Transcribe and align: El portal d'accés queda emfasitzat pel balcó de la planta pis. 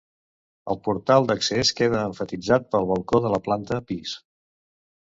El 0.73 0.79
portal 0.87 1.27
d'accés 1.33 1.71
queda 1.81 2.01
emfasitzat 2.07 2.69
pel 2.75 2.91
balcó 2.95 3.23
de 3.27 3.35
la 3.37 3.45
planta 3.51 3.83
pis. 3.93 4.21